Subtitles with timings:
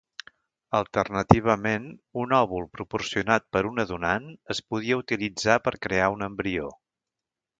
[0.77, 1.83] Alternativament,
[2.21, 6.75] un òvul proporcionat per una donant es podia utilitzar per crear un embrió.